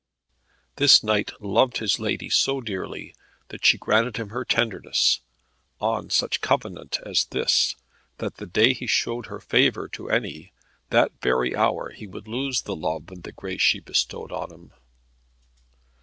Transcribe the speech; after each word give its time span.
This 0.77 1.03
knight 1.03 1.31
loved 1.39 1.77
his 1.77 1.99
lady 1.99 2.27
so 2.27 2.59
dearly 2.59 3.13
that 3.49 3.63
she 3.63 3.77
granted 3.77 4.17
him 4.17 4.29
her 4.29 4.43
tenderness, 4.43 5.19
on 5.79 6.09
such 6.09 6.41
covenant 6.41 6.97
as 7.05 7.25
this 7.25 7.75
that 8.17 8.37
the 8.37 8.47
day 8.47 8.73
he 8.73 8.87
showed 8.87 9.27
her 9.27 9.39
favour 9.39 9.87
to 9.89 10.09
any, 10.09 10.53
that 10.89 11.11
very 11.21 11.55
hour 11.55 11.91
he 11.91 12.07
would 12.07 12.27
lose 12.27 12.63
the 12.63 12.75
love 12.75 13.11
and 13.11 13.21
the 13.21 13.31
grace 13.31 13.61
she 13.61 13.79
bestowed 13.79 14.31
on 14.31 14.51
him. 14.51 14.73